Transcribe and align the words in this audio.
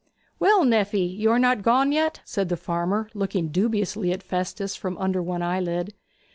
'Well, 0.39 0.63
nephy, 0.65 1.05
you 1.15 1.29
are 1.29 1.37
not 1.37 1.61
gone 1.61 1.91
yet?' 1.91 2.21
said 2.25 2.49
the 2.49 2.57
farmer, 2.57 3.07
looking 3.13 3.49
dubiously 3.49 4.11
at 4.11 4.23
Festus 4.23 4.75
from 4.75 4.97
under 4.97 5.21
one 5.21 5.43
eyelid. 5.43 5.93